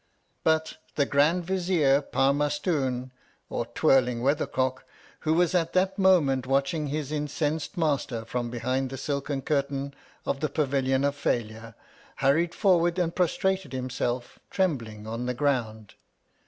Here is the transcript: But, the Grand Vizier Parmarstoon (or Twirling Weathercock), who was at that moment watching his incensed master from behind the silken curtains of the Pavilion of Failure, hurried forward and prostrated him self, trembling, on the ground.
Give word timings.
But, 0.43 0.77
the 0.95 1.05
Grand 1.05 1.45
Vizier 1.45 2.01
Parmarstoon 2.01 3.11
(or 3.51 3.67
Twirling 3.67 4.23
Weathercock), 4.23 4.83
who 5.19 5.35
was 5.35 5.53
at 5.53 5.73
that 5.73 5.99
moment 5.99 6.47
watching 6.47 6.87
his 6.87 7.11
incensed 7.11 7.77
master 7.77 8.25
from 8.25 8.49
behind 8.49 8.89
the 8.89 8.97
silken 8.97 9.43
curtains 9.43 9.93
of 10.25 10.39
the 10.39 10.49
Pavilion 10.49 11.03
of 11.03 11.15
Failure, 11.15 11.75
hurried 12.15 12.55
forward 12.55 12.97
and 12.97 13.13
prostrated 13.15 13.75
him 13.75 13.91
self, 13.91 14.39
trembling, 14.49 15.05
on 15.05 15.27
the 15.27 15.35
ground. 15.35 15.93